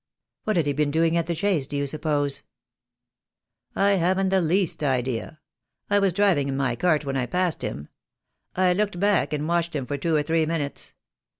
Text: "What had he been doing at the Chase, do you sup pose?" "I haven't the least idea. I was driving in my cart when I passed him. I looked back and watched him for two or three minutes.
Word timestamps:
"What 0.45 0.57
had 0.57 0.65
he 0.65 0.73
been 0.73 0.89
doing 0.89 1.15
at 1.15 1.27
the 1.27 1.35
Chase, 1.35 1.67
do 1.67 1.77
you 1.77 1.85
sup 1.85 2.01
pose?" 2.01 2.41
"I 3.75 3.91
haven't 3.91 4.29
the 4.29 4.41
least 4.41 4.81
idea. 4.81 5.39
I 5.91 5.99
was 5.99 6.11
driving 6.11 6.47
in 6.49 6.57
my 6.57 6.75
cart 6.75 7.05
when 7.05 7.17
I 7.17 7.27
passed 7.27 7.61
him. 7.61 7.87
I 8.55 8.73
looked 8.73 8.99
back 8.99 9.31
and 9.31 9.47
watched 9.47 9.75
him 9.75 9.85
for 9.85 9.99
two 9.99 10.15
or 10.15 10.23
three 10.23 10.47
minutes. 10.47 10.93